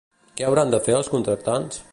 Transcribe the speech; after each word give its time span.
Què 0.39 0.47
hauran 0.47 0.73
de 0.75 0.79
fer 0.87 0.97
els 1.01 1.13
contractants? 1.17 1.83